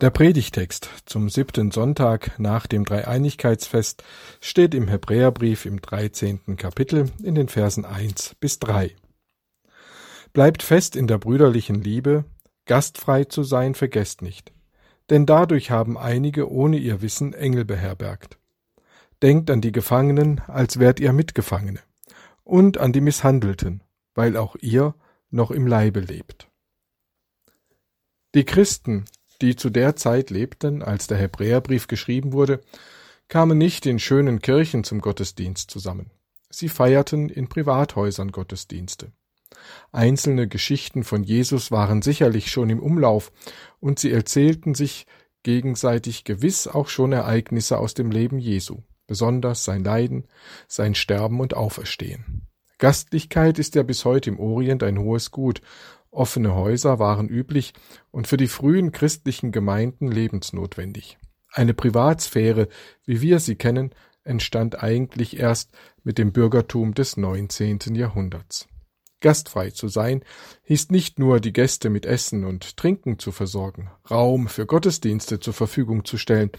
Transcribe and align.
Der 0.00 0.08
Predigtext 0.08 0.88
zum 1.04 1.28
siebten 1.28 1.70
Sonntag 1.72 2.38
nach 2.38 2.66
dem 2.66 2.86
Dreieinigkeitsfest 2.86 4.02
steht 4.40 4.74
im 4.74 4.88
Hebräerbrief 4.88 5.66
im 5.66 5.82
dreizehnten 5.82 6.56
Kapitel 6.56 7.10
in 7.22 7.34
den 7.34 7.48
Versen 7.48 7.84
eins 7.84 8.34
bis 8.40 8.58
drei. 8.58 8.96
Bleibt 10.32 10.62
fest 10.62 10.96
in 10.96 11.06
der 11.06 11.18
brüderlichen 11.18 11.82
Liebe, 11.82 12.24
gastfrei 12.64 13.24
zu 13.24 13.42
sein 13.42 13.74
vergesst 13.74 14.22
nicht, 14.22 14.52
denn 15.10 15.26
dadurch 15.26 15.70
haben 15.70 15.98
einige 15.98 16.50
ohne 16.50 16.78
ihr 16.78 17.02
Wissen 17.02 17.34
Engel 17.34 17.66
beherbergt. 17.66 18.38
Denkt 19.22 19.50
an 19.50 19.60
die 19.60 19.72
Gefangenen, 19.72 20.40
als 20.46 20.78
wärt 20.78 20.98
ihr 20.98 21.12
Mitgefangene, 21.12 21.80
und 22.42 22.78
an 22.78 22.94
die 22.94 23.02
Misshandelten, 23.02 23.82
weil 24.14 24.38
auch 24.38 24.56
ihr 24.62 24.94
noch 25.28 25.50
im 25.50 25.66
Leibe 25.66 26.00
lebt. 26.00 26.48
Die 28.34 28.46
Christen, 28.46 29.04
die 29.40 29.56
zu 29.56 29.70
der 29.70 29.96
Zeit 29.96 30.30
lebten, 30.30 30.82
als 30.82 31.06
der 31.06 31.18
Hebräerbrief 31.18 31.88
geschrieben 31.88 32.32
wurde, 32.32 32.60
kamen 33.28 33.58
nicht 33.58 33.86
in 33.86 33.98
schönen 33.98 34.40
Kirchen 34.40 34.84
zum 34.84 35.00
Gottesdienst 35.00 35.70
zusammen. 35.70 36.10
Sie 36.50 36.68
feierten 36.68 37.28
in 37.28 37.48
Privathäusern 37.48 38.32
Gottesdienste. 38.32 39.12
Einzelne 39.92 40.48
Geschichten 40.48 41.04
von 41.04 41.22
Jesus 41.22 41.70
waren 41.70 42.02
sicherlich 42.02 42.50
schon 42.50 42.70
im 42.70 42.80
Umlauf, 42.80 43.32
und 43.78 43.98
sie 43.98 44.10
erzählten 44.10 44.74
sich 44.74 45.06
gegenseitig 45.42 46.24
gewiss 46.24 46.66
auch 46.66 46.88
schon 46.88 47.12
Ereignisse 47.12 47.78
aus 47.78 47.94
dem 47.94 48.10
Leben 48.10 48.38
Jesu, 48.38 48.82
besonders 49.06 49.64
sein 49.64 49.84
Leiden, 49.84 50.26
sein 50.68 50.94
Sterben 50.94 51.40
und 51.40 51.54
Auferstehen. 51.54 52.46
Gastlichkeit 52.78 53.58
ist 53.58 53.74
ja 53.74 53.82
bis 53.82 54.04
heute 54.04 54.30
im 54.30 54.40
Orient 54.40 54.82
ein 54.82 54.98
hohes 54.98 55.30
Gut, 55.30 55.60
Offene 56.10 56.54
Häuser 56.54 56.98
waren 56.98 57.28
üblich 57.28 57.72
und 58.10 58.26
für 58.26 58.36
die 58.36 58.48
frühen 58.48 58.92
christlichen 58.92 59.52
Gemeinden 59.52 60.08
lebensnotwendig. 60.10 61.18
Eine 61.52 61.74
Privatsphäre, 61.74 62.68
wie 63.04 63.20
wir 63.20 63.40
sie 63.40 63.56
kennen, 63.56 63.90
entstand 64.24 64.82
eigentlich 64.82 65.38
erst 65.38 65.72
mit 66.02 66.18
dem 66.18 66.32
Bürgertum 66.32 66.94
des 66.94 67.16
19. 67.16 67.94
Jahrhunderts. 67.94 68.68
Gastfrei 69.20 69.70
zu 69.70 69.88
sein, 69.88 70.22
hieß 70.62 70.90
nicht 70.90 71.18
nur 71.18 71.40
die 71.40 71.52
Gäste 71.52 71.90
mit 71.90 72.06
Essen 72.06 72.44
und 72.44 72.76
Trinken 72.76 73.18
zu 73.18 73.32
versorgen, 73.32 73.90
Raum 74.10 74.48
für 74.48 74.66
Gottesdienste 74.66 75.40
zur 75.40 75.52
Verfügung 75.52 76.04
zu 76.04 76.16
stellen, 76.16 76.50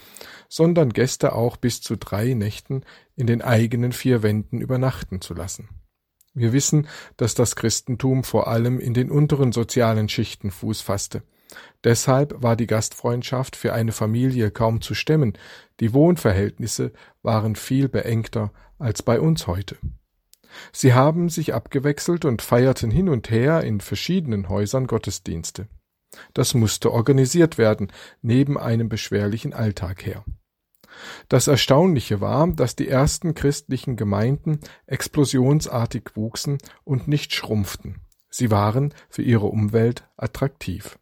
sondern 0.47 0.93
Gäste 0.93 1.33
auch 1.33 1.57
bis 1.57 1.81
zu 1.81 1.97
drei 1.97 2.33
Nächten 2.35 2.83
in 3.15 3.25
den 3.25 3.41
eigenen 3.41 3.91
vier 3.91 4.21
Wänden 4.21 4.61
übernachten 4.61 5.21
zu 5.21 5.33
lassen. 5.33 5.80
Wir 6.33 6.53
wissen, 6.53 6.87
dass 7.17 7.35
das 7.35 7.55
Christentum 7.55 8.23
vor 8.23 8.47
allem 8.47 8.79
in 8.79 8.93
den 8.93 9.11
unteren 9.11 9.51
sozialen 9.51 10.07
Schichten 10.07 10.51
Fuß 10.51 10.81
fasste. 10.81 11.23
Deshalb 11.83 12.41
war 12.41 12.55
die 12.55 12.67
Gastfreundschaft 12.67 13.55
für 13.55 13.73
eine 13.73 13.91
Familie 13.91 14.51
kaum 14.51 14.81
zu 14.81 14.93
stemmen, 14.93 15.37
die 15.81 15.93
Wohnverhältnisse 15.93 16.93
waren 17.23 17.55
viel 17.55 17.89
beengter 17.89 18.53
als 18.79 19.03
bei 19.03 19.19
uns 19.19 19.47
heute. 19.47 19.77
Sie 20.71 20.93
haben 20.93 21.29
sich 21.29 21.53
abgewechselt 21.53 22.25
und 22.25 22.41
feierten 22.41 22.91
hin 22.91 23.09
und 23.09 23.29
her 23.29 23.63
in 23.63 23.81
verschiedenen 23.81 24.49
Häusern 24.49 24.87
Gottesdienste. 24.87 25.67
Das 26.33 26.53
musste 26.53 26.91
organisiert 26.91 27.57
werden, 27.57 27.91
neben 28.21 28.57
einem 28.57 28.89
beschwerlichen 28.89 29.53
Alltag 29.53 30.05
her. 30.05 30.25
Das 31.29 31.47
Erstaunliche 31.47 32.21
war, 32.21 32.47
dass 32.47 32.75
die 32.75 32.87
ersten 32.87 33.33
christlichen 33.33 33.95
Gemeinden 33.95 34.59
explosionsartig 34.85 36.11
wuchsen 36.15 36.57
und 36.83 37.07
nicht 37.07 37.33
schrumpften. 37.33 38.01
Sie 38.29 38.51
waren 38.51 38.93
für 39.09 39.21
ihre 39.21 39.47
Umwelt 39.47 40.07
attraktiv. 40.17 40.97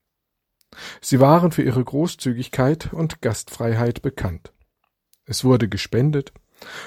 Sie 1.02 1.20
waren 1.20 1.52
für 1.52 1.64
ihre 1.64 1.84
Großzügigkeit 1.84 2.94
und 2.94 3.22
Gastfreiheit 3.22 4.02
bekannt. 4.02 4.54
Es 5.26 5.44
wurde 5.44 5.70
gespendet 5.70 6.34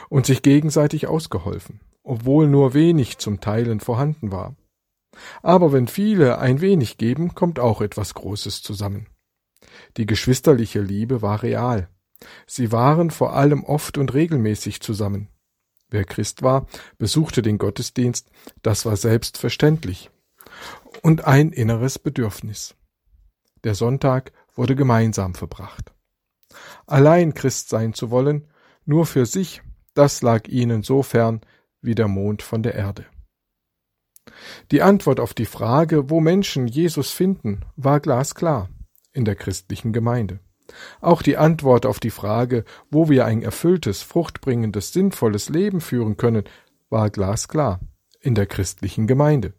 und 0.09 0.27
sich 0.27 0.43
gegenseitig 0.43 1.07
ausgeholfen, 1.07 1.81
obwohl 2.03 2.49
nur 2.49 2.75
wenig 2.75 3.19
zum 3.19 3.41
Teilen 3.41 3.81
vorhanden 3.81 4.33
war. 4.33 4.57
Aber 5.43 5.73
wenn 5.73 5.89
viele 5.89 6.39
ein 6.39 6.61
wenig 6.61 6.97
geben, 6.97 7.35
kommt 7.35 7.61
auch 7.61 7.81
etwas 7.81 8.15
Großes 8.15 8.63
zusammen. 8.63 9.09
Die 9.97 10.07
geschwisterliche 10.07 10.81
Liebe 10.81 11.23
war 11.23 11.43
real. 11.43 11.89
Sie 12.47 12.73
waren 12.73 13.11
vor 13.11 13.35
allem 13.35 13.65
oft 13.65 13.99
und 13.99 14.15
regelmäßig 14.15 14.81
zusammen. 14.81 15.29
Wer 15.91 16.05
Christ 16.05 16.43
war, 16.43 16.67
besuchte 16.99 17.43
den 17.43 17.59
Gottesdienst, 17.59 18.31
das 18.63 18.87
war 18.87 18.97
selbstverständlich 18.97 20.11
und 21.03 21.25
ein 21.25 21.53
inneres 21.53 21.99
Bedürfnis. 21.99 22.75
Der 23.65 23.75
Sonntag 23.75 24.33
wurde 24.55 24.75
gemeinsam 24.75 25.35
verbracht. 25.35 25.93
Allein 26.87 27.35
Christ 27.35 27.69
sein 27.69 27.95
zu 27.95 28.11
wollen, 28.11 28.49
nur 28.85 29.07
für 29.07 29.27
sich, 29.27 29.63
das 29.95 30.23
lag 30.23 30.49
ihnen 30.49 30.83
so 30.83 31.03
fern 31.03 31.41
wie 31.81 31.95
der 31.95 32.09
Mond 32.09 32.43
von 32.43 32.63
der 32.63 32.75
Erde. 32.75 33.07
Die 34.71 34.83
Antwort 34.83 35.21
auf 35.21 35.35
die 35.35 35.47
Frage, 35.47 36.11
wo 36.11 36.21
Menschen 36.21 36.67
Jesus 36.67 37.11
finden, 37.11 37.65
war 37.77 38.01
glasklar 38.01 38.69
in 39.13 39.25
der 39.25 39.35
christlichen 39.35 39.93
Gemeinde. 39.93 40.41
Auch 41.01 41.23
die 41.23 41.37
Antwort 41.37 41.87
auf 41.87 42.01
die 42.01 42.11
Frage, 42.11 42.65
wo 42.91 43.09
wir 43.09 43.25
ein 43.25 43.43
erfülltes, 43.43 44.03
fruchtbringendes, 44.03 44.93
sinnvolles 44.93 45.49
Leben 45.49 45.81
führen 45.81 46.17
können, 46.17 46.45
war 46.91 47.11
glasklar 47.11 47.81
in 48.21 48.35
der 48.35 48.47
christlichen 48.47 49.07
Gemeinde. 49.07 49.55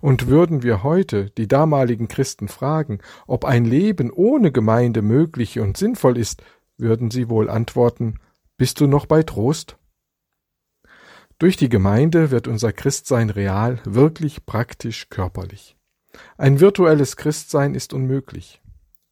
Und 0.00 0.26
würden 0.26 0.62
wir 0.62 0.82
heute 0.82 1.30
die 1.30 1.46
damaligen 1.46 2.08
Christen 2.08 2.48
fragen, 2.48 2.98
ob 3.26 3.44
ein 3.44 3.64
Leben 3.64 4.10
ohne 4.10 4.50
Gemeinde 4.50 5.02
möglich 5.02 5.60
und 5.60 5.76
sinnvoll 5.76 6.18
ist, 6.18 6.42
würden 6.76 7.10
sie 7.10 7.28
wohl 7.28 7.48
antworten 7.48 8.18
Bist 8.56 8.80
du 8.80 8.86
noch 8.86 9.06
bei 9.06 9.22
Trost? 9.22 9.76
Durch 11.38 11.56
die 11.56 11.68
Gemeinde 11.68 12.30
wird 12.30 12.48
unser 12.48 12.72
Christsein 12.72 13.30
real, 13.30 13.78
wirklich 13.84 14.44
praktisch 14.44 15.08
körperlich. 15.08 15.76
Ein 16.36 16.60
virtuelles 16.60 17.16
Christsein 17.16 17.74
ist 17.74 17.94
unmöglich. 17.94 18.60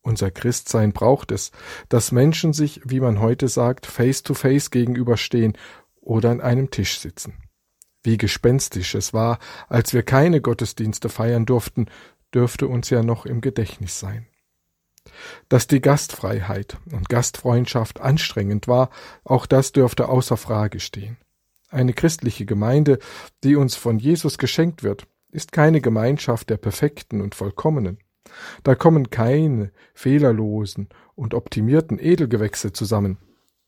Unser 0.08 0.30
Christsein 0.30 0.94
braucht 0.94 1.32
es, 1.32 1.52
dass 1.90 2.12
Menschen 2.12 2.54
sich, 2.54 2.80
wie 2.82 2.98
man 2.98 3.20
heute 3.20 3.46
sagt, 3.46 3.84
face 3.84 4.22
to 4.22 4.32
face 4.32 4.70
gegenüberstehen 4.70 5.52
oder 6.00 6.30
an 6.30 6.40
einem 6.40 6.70
Tisch 6.70 6.98
sitzen. 6.98 7.34
Wie 8.02 8.16
gespenstisch 8.16 8.94
es 8.94 9.12
war, 9.12 9.38
als 9.68 9.92
wir 9.92 10.02
keine 10.02 10.40
Gottesdienste 10.40 11.10
feiern 11.10 11.44
durften, 11.44 11.90
dürfte 12.32 12.68
uns 12.68 12.88
ja 12.88 13.02
noch 13.02 13.26
im 13.26 13.42
Gedächtnis 13.42 14.00
sein. 14.00 14.26
Dass 15.50 15.66
die 15.66 15.82
Gastfreiheit 15.82 16.78
und 16.90 17.10
Gastfreundschaft 17.10 18.00
anstrengend 18.00 18.66
war, 18.66 18.88
auch 19.24 19.44
das 19.44 19.72
dürfte 19.72 20.08
außer 20.08 20.38
Frage 20.38 20.80
stehen. 20.80 21.18
Eine 21.68 21.92
christliche 21.92 22.46
Gemeinde, 22.46 22.98
die 23.44 23.56
uns 23.56 23.76
von 23.76 23.98
Jesus 23.98 24.38
geschenkt 24.38 24.82
wird, 24.82 25.06
ist 25.30 25.52
keine 25.52 25.82
Gemeinschaft 25.82 26.48
der 26.48 26.56
Perfekten 26.56 27.20
und 27.20 27.34
Vollkommenen. 27.34 27.98
Da 28.62 28.74
kommen 28.74 29.10
keine 29.10 29.72
fehlerlosen 29.94 30.88
und 31.14 31.34
optimierten 31.34 31.98
Edelgewächse 31.98 32.72
zusammen. 32.72 33.18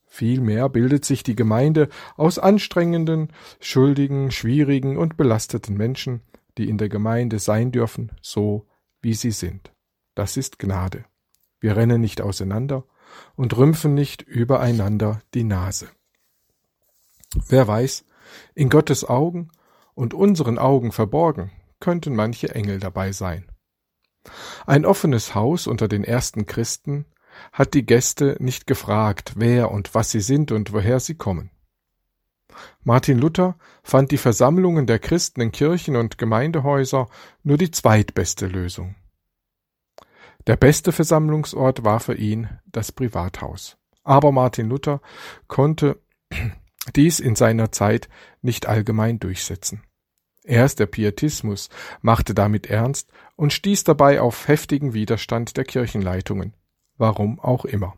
Vielmehr 0.07 0.69
bildet 0.69 1.05
sich 1.05 1.23
die 1.23 1.37
Gemeinde 1.37 1.89
aus 2.17 2.39
anstrengenden, 2.39 3.33
schuldigen, 3.61 4.31
schwierigen 4.31 4.97
und 4.97 5.17
belasteten 5.17 5.77
Menschen, 5.77 6.23
die 6.59 6.69
in 6.69 6.79
der 6.79 6.89
Gemeinde 6.89 7.39
sein 7.39 7.71
dürfen, 7.71 8.13
so 8.21 8.67
wie 9.01 9.15
sie 9.15 9.31
sind. 9.31 9.73
Das 10.15 10.37
ist 10.37 10.59
Gnade. 10.59 11.05
Wir 11.61 11.77
rennen 11.77 12.01
nicht 12.01 12.21
auseinander 12.21 12.85
und 13.37 13.57
rümpfen 13.57 13.95
nicht 13.95 14.23
übereinander 14.23 15.21
die 15.35 15.45
Nase. 15.45 15.89
Wer 17.49 17.69
weiß, 17.69 18.05
in 18.55 18.69
Gottes 18.69 19.05
Augen 19.05 19.51
und 19.95 20.15
unseren 20.15 20.59
Augen 20.59 20.93
verborgen 20.93 21.53
könnten 21.79 22.15
manche 22.15 22.55
Engel 22.55 22.81
dabei 22.81 23.13
sein. 23.13 23.50
Ein 24.67 24.85
offenes 24.85 25.35
Haus 25.35 25.67
unter 25.67 25.89
den 25.89 26.05
ersten 26.05 26.47
Christen 26.47 27.07
hat 27.53 27.75
die 27.75 27.87
Gäste 27.87 28.37
nicht 28.39 28.67
gefragt, 28.67 29.35
wer 29.37 29.71
und 29.71 29.95
was 29.95 30.11
sie 30.11 30.21
sind 30.21 30.53
und 30.53 30.73
woher 30.73 31.01
sie 31.01 31.15
kommen. 31.15 31.51
Martin 32.83 33.19
Luther 33.19 33.57
fand 33.83 34.11
die 34.11 34.19
Versammlungen 34.19 34.87
der 34.87 34.99
Christen 34.99 35.41
in 35.41 35.53
Kirchen 35.53 35.97
und 35.97 36.19
Gemeindehäuser 36.19 37.09
nur 37.43 37.57
die 37.57 37.71
zweitbeste 37.71 38.47
Lösung. 38.47 38.97
Der 40.47 40.57
beste 40.57 40.93
Versammlungsort 40.93 41.85
war 41.85 42.01
für 42.01 42.15
ihn 42.15 42.49
das 42.67 42.93
Privathaus. 42.93 43.77
Aber 44.03 44.33
Martin 44.33 44.69
Luther 44.69 45.01
konnte 45.47 46.01
dies 46.97 47.21
in 47.21 47.37
seiner 47.37 47.73
Zeit 47.73 48.09
nicht 48.41 48.67
allgemein 48.67 49.21
durchsetzen. 49.21 49.83
Erst 50.45 50.79
der 50.79 50.87
Pietismus 50.87 51.69
machte 52.01 52.35
damit 52.35 52.67
ernst 52.67 53.11
und 53.37 53.53
stieß 53.53 53.85
dabei 53.85 54.21
auf 54.21 54.49
heftigen 54.49 54.95
Widerstand 54.95 55.57
der 55.57 55.65
Kirchenleitungen, 55.65 56.55
warum 56.97 57.39
auch 57.41 57.65
immer. 57.65 57.95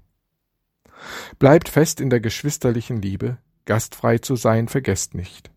Bleibt 1.39 1.69
fest 1.69 2.00
in 2.00 2.11
der 2.11 2.21
geschwisterlichen 2.21 3.00
Liebe, 3.00 3.39
gastfrei 3.65 4.19
zu 4.19 4.37
sein 4.37 4.69
vergesst 4.69 5.15
nicht. 5.15 5.50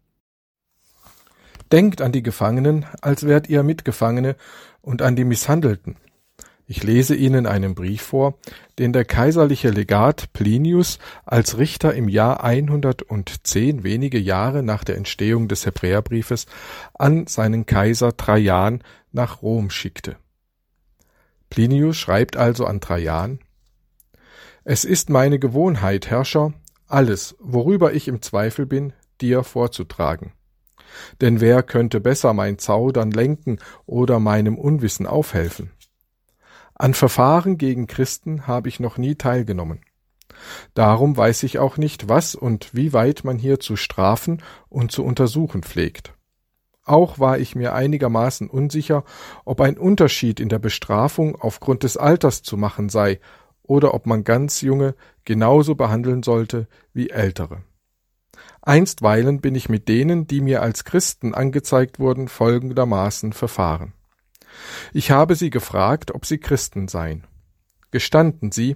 Denkt 1.71 2.01
an 2.01 2.11
die 2.11 2.23
Gefangenen, 2.23 2.85
als 3.01 3.25
wärt 3.25 3.49
ihr 3.49 3.63
Mitgefangene, 3.63 4.35
und 4.81 5.01
an 5.01 5.15
die 5.15 5.23
Misshandelten. 5.23 5.97
Ich 6.67 6.83
lese 6.83 7.13
Ihnen 7.13 7.45
einen 7.45 7.75
Brief 7.75 8.01
vor, 8.01 8.39
den 8.79 8.91
der 8.91 9.05
kaiserliche 9.05 9.69
Legat 9.69 10.33
Plinius 10.33 10.97
als 11.23 11.59
Richter 11.59 11.93
im 11.93 12.09
Jahr 12.09 12.43
110, 12.43 13.83
wenige 13.83 14.17
Jahre 14.17 14.63
nach 14.63 14.83
der 14.83 14.97
Entstehung 14.97 15.47
des 15.47 15.67
Hebräerbriefes, 15.67 16.47
an 16.95 17.27
seinen 17.27 17.67
Kaiser 17.67 18.17
Trajan 18.17 18.81
nach 19.11 19.43
Rom 19.43 19.69
schickte. 19.69 20.17
Plinius 21.51 21.97
schreibt 21.97 22.35
also 22.35 22.65
an 22.65 22.81
Trajan 22.81 23.39
Es 24.63 24.85
ist 24.85 25.11
meine 25.11 25.37
Gewohnheit, 25.37 26.09
Herrscher, 26.09 26.53
alles, 26.87 27.35
worüber 27.39 27.93
ich 27.93 28.07
im 28.07 28.23
Zweifel 28.23 28.65
bin, 28.65 28.93
dir 29.21 29.43
vorzutragen. 29.43 30.31
Denn 31.21 31.41
wer 31.41 31.61
könnte 31.61 31.99
besser 31.99 32.33
mein 32.33 32.57
Zaudern 32.57 33.11
lenken 33.11 33.59
oder 33.85 34.19
meinem 34.19 34.57
Unwissen 34.57 35.05
aufhelfen? 35.05 35.71
An 36.75 36.93
Verfahren 36.93 37.57
gegen 37.57 37.87
Christen 37.87 38.47
habe 38.47 38.67
ich 38.67 38.81
noch 38.81 38.97
nie 38.97 39.15
teilgenommen. 39.15 39.79
Darum 40.73 41.15
weiß 41.15 41.43
ich 41.43 41.57
auch 41.57 41.77
nicht, 41.77 42.09
was 42.09 42.35
und 42.35 42.73
wie 42.73 42.91
weit 42.91 43.23
man 43.23 43.37
hier 43.37 43.61
zu 43.61 43.77
strafen 43.77 44.43
und 44.67 44.91
zu 44.91 45.03
untersuchen 45.05 45.63
pflegt. 45.63 46.13
Auch 46.83 47.17
war 47.17 47.39
ich 47.39 47.55
mir 47.55 47.73
einigermaßen 47.73 48.49
unsicher, 48.49 49.05
ob 49.45 49.61
ein 49.61 49.77
Unterschied 49.77 50.39
in 50.39 50.49
der 50.49 50.59
Bestrafung 50.59 51.35
aufgrund 51.41 51.83
des 51.83 51.95
Alters 51.97 52.43
zu 52.43 52.57
machen 52.57 52.89
sei 52.89 53.19
oder 53.63 53.93
ob 53.93 54.05
man 54.05 54.23
ganz 54.23 54.61
junge 54.61 54.95
genauso 55.23 55.75
behandeln 55.75 56.23
sollte 56.23 56.67
wie 56.93 57.09
ältere. 57.09 57.63
Einstweilen 58.61 59.39
bin 59.39 59.55
ich 59.55 59.69
mit 59.69 59.87
denen, 59.87 60.27
die 60.27 60.41
mir 60.41 60.61
als 60.61 60.83
Christen 60.83 61.33
angezeigt 61.33 61.99
wurden, 61.99 62.27
folgendermaßen 62.27 63.31
verfahren. 63.31 63.93
Ich 64.93 65.11
habe 65.11 65.35
sie 65.35 65.49
gefragt, 65.49 66.13
ob 66.13 66.25
sie 66.25 66.37
Christen 66.37 66.87
seien. 66.87 67.25
Gestanden 67.91 68.51
sie, 68.51 68.75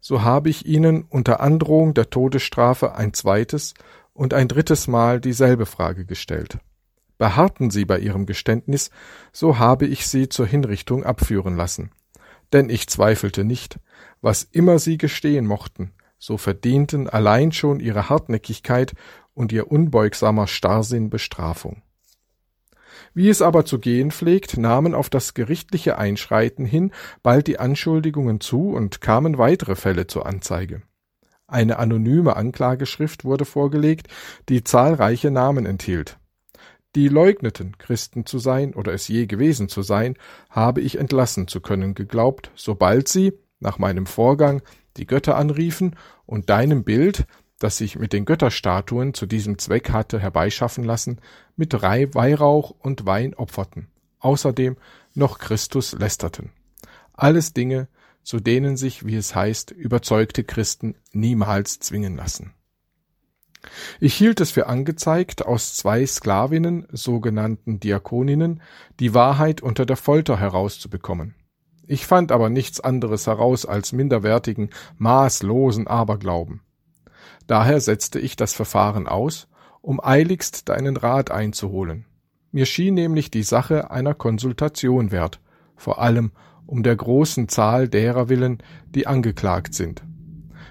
so 0.00 0.22
habe 0.22 0.48
ich 0.48 0.66
ihnen 0.66 1.02
unter 1.02 1.40
Androhung 1.40 1.94
der 1.94 2.10
Todesstrafe 2.10 2.94
ein 2.94 3.12
zweites 3.12 3.74
und 4.12 4.34
ein 4.34 4.48
drittes 4.48 4.88
Mal 4.88 5.20
dieselbe 5.20 5.66
Frage 5.66 6.04
gestellt. 6.04 6.58
Beharrten 7.18 7.70
sie 7.70 7.84
bei 7.84 7.98
ihrem 7.98 8.26
Geständnis, 8.26 8.90
so 9.32 9.58
habe 9.58 9.86
ich 9.86 10.06
sie 10.06 10.28
zur 10.28 10.46
Hinrichtung 10.46 11.04
abführen 11.04 11.56
lassen. 11.56 11.90
Denn 12.52 12.70
ich 12.70 12.88
zweifelte 12.88 13.44
nicht, 13.44 13.80
was 14.20 14.44
immer 14.44 14.78
sie 14.78 14.98
gestehen 14.98 15.46
mochten, 15.46 15.92
so 16.18 16.38
verdienten 16.38 17.08
allein 17.08 17.52
schon 17.52 17.80
ihre 17.80 18.08
Hartnäckigkeit 18.08 18.94
und 19.34 19.52
ihr 19.52 19.70
unbeugsamer 19.70 20.46
Starrsinn 20.46 21.10
Bestrafung. 21.10 21.82
Wie 23.14 23.28
es 23.28 23.42
aber 23.42 23.64
zu 23.64 23.78
gehen 23.78 24.10
pflegt, 24.10 24.56
nahmen 24.56 24.94
auf 24.94 25.10
das 25.10 25.34
gerichtliche 25.34 25.98
Einschreiten 25.98 26.64
hin 26.64 26.92
bald 27.22 27.46
die 27.46 27.58
Anschuldigungen 27.58 28.40
zu 28.40 28.70
und 28.70 29.00
kamen 29.00 29.38
weitere 29.38 29.76
Fälle 29.76 30.06
zur 30.06 30.26
Anzeige. 30.26 30.82
Eine 31.46 31.78
anonyme 31.78 32.36
Anklageschrift 32.36 33.24
wurde 33.24 33.46
vorgelegt, 33.46 34.08
die 34.48 34.64
zahlreiche 34.64 35.30
Namen 35.30 35.64
enthielt. 35.64 36.18
Die 36.94 37.08
leugneten, 37.08 37.76
Christen 37.78 38.26
zu 38.26 38.38
sein 38.38 38.74
oder 38.74 38.92
es 38.92 39.08
je 39.08 39.26
gewesen 39.26 39.68
zu 39.68 39.82
sein, 39.82 40.14
habe 40.50 40.80
ich 40.80 40.98
entlassen 40.98 41.48
zu 41.48 41.60
können 41.60 41.94
geglaubt, 41.94 42.50
sobald 42.54 43.08
sie, 43.08 43.32
nach 43.60 43.78
meinem 43.78 44.06
Vorgang, 44.06 44.62
die 44.96 45.06
Götter 45.06 45.36
anriefen 45.36 45.96
und 46.26 46.50
deinem 46.50 46.84
Bild, 46.84 47.26
das 47.58 47.76
sich 47.76 47.98
mit 47.98 48.12
den 48.12 48.24
Götterstatuen 48.24 49.14
zu 49.14 49.26
diesem 49.26 49.58
Zweck 49.58 49.90
hatte 49.90 50.18
herbeischaffen 50.20 50.84
lassen, 50.84 51.20
mit 51.56 51.74
Weihrauch 51.74 52.70
und 52.78 53.06
Wein 53.06 53.34
opferten, 53.34 53.88
außerdem 54.20 54.76
noch 55.14 55.38
Christus 55.38 55.92
lästerten. 55.92 56.50
Alles 57.12 57.52
Dinge, 57.52 57.88
zu 58.22 58.40
denen 58.40 58.76
sich, 58.76 59.06
wie 59.06 59.16
es 59.16 59.34
heißt, 59.34 59.70
überzeugte 59.72 60.44
Christen 60.44 60.94
niemals 61.12 61.80
zwingen 61.80 62.16
lassen. 62.16 62.54
Ich 64.00 64.14
hielt 64.14 64.40
es 64.40 64.52
für 64.52 64.66
angezeigt, 64.66 65.44
aus 65.44 65.74
zwei 65.74 66.06
Sklavinnen, 66.06 66.86
sogenannten 66.92 67.80
Diakoninnen, 67.80 68.62
die 69.00 69.14
Wahrheit 69.14 69.60
unter 69.60 69.84
der 69.84 69.96
Folter 69.96 70.38
herauszubekommen. 70.38 71.34
Ich 71.86 72.06
fand 72.06 72.30
aber 72.30 72.50
nichts 72.50 72.80
anderes 72.80 73.26
heraus 73.26 73.66
als 73.66 73.92
minderwertigen, 73.92 74.70
maßlosen 74.98 75.86
Aberglauben. 75.86 76.60
Daher 77.46 77.80
setzte 77.80 78.18
ich 78.18 78.36
das 78.36 78.52
Verfahren 78.52 79.06
aus, 79.06 79.48
um 79.80 80.00
eiligst 80.02 80.68
deinen 80.68 80.96
Rat 80.96 81.30
einzuholen. 81.30 82.04
Mir 82.50 82.66
schien 82.66 82.94
nämlich 82.94 83.30
die 83.30 83.42
Sache 83.42 83.90
einer 83.90 84.14
Konsultation 84.14 85.10
wert, 85.10 85.40
vor 85.76 86.00
allem 86.00 86.32
um 86.66 86.82
der 86.82 86.96
großen 86.96 87.48
Zahl 87.48 87.88
derer 87.88 88.28
willen, 88.28 88.58
die 88.94 89.06
angeklagt 89.06 89.74
sind. 89.74 90.02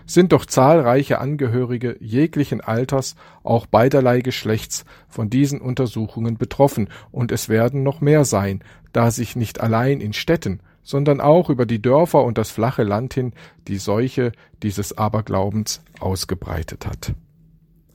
Sind 0.05 0.31
doch 0.31 0.45
zahlreiche 0.45 1.19
Angehörige 1.19 1.97
jeglichen 1.99 2.61
Alters, 2.61 3.15
auch 3.43 3.65
beiderlei 3.65 4.21
Geschlechts, 4.21 4.85
von 5.09 5.29
diesen 5.29 5.59
Untersuchungen 5.59 6.37
betroffen, 6.37 6.89
und 7.11 7.31
es 7.31 7.49
werden 7.49 7.83
noch 7.83 7.99
mehr 7.99 8.23
sein, 8.23 8.63
da 8.93 9.11
sich 9.11 9.35
nicht 9.35 9.59
allein 9.59 9.99
in 9.99 10.13
Städten, 10.13 10.61
sondern 10.87 11.19
auch 11.19 11.49
über 11.49 11.65
die 11.65 11.81
Dörfer 11.81 12.23
und 12.23 12.37
das 12.37 12.49
flache 12.49 12.83
Land 12.83 13.13
hin 13.13 13.33
die 13.67 13.77
Seuche 13.77 14.31
dieses 14.63 14.97
Aberglaubens 14.97 15.81
ausgebreitet 15.99 16.87
hat. 16.87 17.13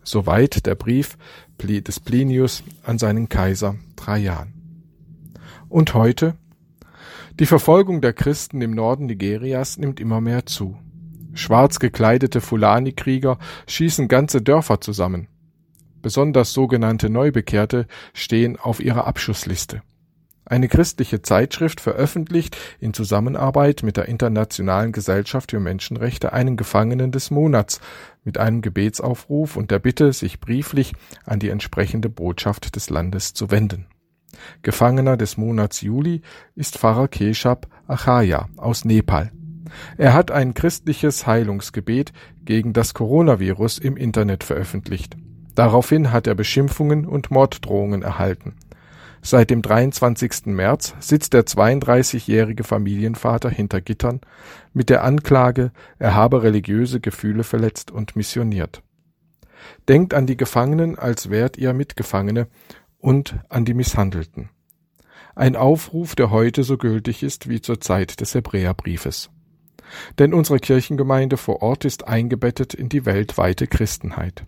Soweit 0.05 0.67
der 0.67 0.75
Brief 0.75 1.17
des 1.59 2.01
Plinius 2.01 2.63
an 2.85 2.99
seinen 2.99 3.31
Kaiser 3.31 3.77
Trajan. 3.97 4.53
Und 5.71 5.95
heute? 5.95 6.35
Die 7.41 7.47
Verfolgung 7.47 8.03
der 8.03 8.13
Christen 8.13 8.61
im 8.61 8.73
Norden 8.73 9.07
Nigerias 9.07 9.79
nimmt 9.79 9.99
immer 9.99 10.21
mehr 10.21 10.45
zu. 10.45 10.77
Schwarz 11.33 11.79
gekleidete 11.79 12.43
Fulani-Krieger 12.43 13.39
schießen 13.69 14.07
ganze 14.07 14.43
Dörfer 14.43 14.83
zusammen. 14.83 15.29
Besonders 16.03 16.53
sogenannte 16.53 17.09
Neubekehrte 17.09 17.87
stehen 18.13 18.59
auf 18.59 18.81
ihrer 18.81 19.07
Abschussliste. 19.07 19.81
Eine 20.45 20.69
christliche 20.69 21.23
Zeitschrift 21.23 21.81
veröffentlicht 21.81 22.57
in 22.81 22.95
Zusammenarbeit 22.95 23.83
mit 23.85 23.97
der 23.97 24.09
Internationalen 24.09 24.93
Gesellschaft 24.93 25.53
für 25.53 25.61
Menschenrechte 25.61 26.33
einen 26.33 26.57
Gefangenen 26.57 27.13
des 27.13 27.31
Monats 27.31 27.81
mit 28.25 28.39
einem 28.39 28.61
Gebetsaufruf 28.61 29.57
und 29.57 29.71
der 29.71 29.79
Bitte, 29.79 30.13
sich 30.13 30.41
brieflich 30.41 30.95
an 31.25 31.39
die 31.39 31.49
entsprechende 31.49 32.09
Botschaft 32.09 32.75
des 32.75 32.91
Landes 32.91 33.35
zu 33.35 33.51
wenden. 33.51 33.87
Gefangener 34.63 35.17
des 35.17 35.37
Monats 35.37 35.81
Juli 35.81 36.23
ist 36.57 36.79
Pfarrer 36.79 37.09
Keshab 37.09 37.69
Achaya 37.87 38.49
aus 38.57 38.85
Nepal. 38.85 39.31
Er 39.97 40.13
hat 40.13 40.31
ein 40.31 40.55
christliches 40.55 41.27
Heilungsgebet 41.27 42.13
gegen 42.45 42.73
das 42.73 42.95
Coronavirus 42.95 43.79
im 43.79 43.97
Internet 43.97 44.45
veröffentlicht. 44.45 45.17
Daraufhin 45.55 46.13
hat 46.13 46.27
er 46.27 46.35
Beschimpfungen 46.35 47.07
und 47.07 47.31
Morddrohungen 47.31 48.03
erhalten. 48.03 48.55
Seit 49.25 49.51
dem 49.51 49.63
23. 49.63 50.47
März 50.47 50.95
sitzt 50.99 51.33
der 51.33 51.45
32-jährige 51.45 52.65
Familienvater 52.65 53.51
hinter 53.51 53.81
Gittern 53.81 54.21
mit 54.73 54.91
der 54.91 55.05
Anklage, 55.05 55.71
er 56.01 56.17
habe 56.17 56.43
religiöse 56.43 56.99
Gefühle 56.99 57.45
verletzt 57.45 57.93
und 57.93 58.17
missioniert. 58.17 58.83
Denkt 59.89 60.13
an 60.13 60.27
die 60.27 60.37
Gefangenen, 60.37 60.99
als 60.99 61.31
wärt 61.31 61.57
ihr 61.57 61.73
Mitgefangene 61.73 62.49
und 62.99 63.37
an 63.49 63.65
die 63.65 63.75
Misshandelten. 63.75 64.51
Ein 65.37 65.55
Aufruf, 65.55 66.17
der 66.17 66.31
heute 66.31 66.65
so 66.65 66.77
gültig 66.77 67.23
ist 67.23 67.49
wie 67.49 67.61
zur 67.61 67.81
Zeit 67.81 68.21
des 68.21 68.35
Hebräerbriefes. 68.35 69.31
Denn 70.19 70.35
unsere 70.35 70.59
Kirchengemeinde 70.59 71.37
vor 71.37 71.63
Ort 71.63 71.85
ist 71.85 72.09
eingebettet 72.09 72.75
in 72.75 72.89
die 72.89 73.07
weltweite 73.07 73.69
Christenheit. 73.69 74.45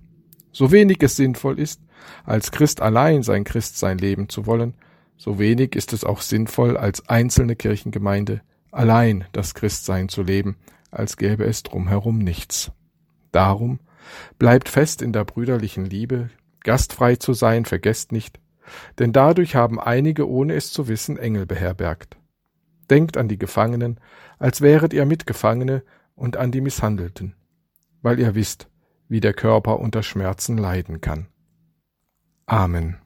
So 0.54 0.70
wenig 0.70 1.02
es 1.02 1.16
sinnvoll 1.16 1.58
ist, 1.58 1.80
als 2.22 2.52
Christ 2.52 2.80
allein 2.80 3.24
sein 3.24 3.42
Christsein 3.42 3.98
leben 3.98 4.28
zu 4.28 4.46
wollen, 4.46 4.74
so 5.16 5.40
wenig 5.40 5.74
ist 5.74 5.92
es 5.92 6.04
auch 6.04 6.20
sinnvoll, 6.20 6.76
als 6.76 7.08
einzelne 7.08 7.56
Kirchengemeinde 7.56 8.40
allein 8.70 9.24
das 9.32 9.54
Christsein 9.54 10.08
zu 10.08 10.22
leben, 10.22 10.56
als 10.92 11.16
gäbe 11.16 11.44
es 11.44 11.64
drumherum 11.64 12.18
nichts. 12.18 12.70
Darum 13.32 13.80
bleibt 14.38 14.68
fest 14.68 15.02
in 15.02 15.12
der 15.12 15.24
brüderlichen 15.24 15.86
Liebe, 15.86 16.30
gastfrei 16.60 17.16
zu 17.16 17.32
sein, 17.32 17.64
vergesst 17.64 18.12
nicht, 18.12 18.38
denn 19.00 19.12
dadurch 19.12 19.56
haben 19.56 19.80
einige, 19.80 20.28
ohne 20.28 20.54
es 20.54 20.72
zu 20.72 20.86
wissen, 20.86 21.16
Engel 21.16 21.46
beherbergt. 21.46 22.16
Denkt 22.88 23.16
an 23.16 23.26
die 23.26 23.38
Gefangenen, 23.38 23.98
als 24.38 24.60
wäret 24.60 24.92
ihr 24.92 25.04
Mitgefangene 25.04 25.82
und 26.14 26.36
an 26.36 26.52
die 26.52 26.60
Misshandelten, 26.60 27.34
weil 28.02 28.20
ihr 28.20 28.36
wisst, 28.36 28.68
wie 29.08 29.20
der 29.20 29.34
Körper 29.34 29.80
unter 29.80 30.02
Schmerzen 30.02 30.58
leiden 30.58 31.00
kann. 31.00 31.26
Amen. 32.46 32.98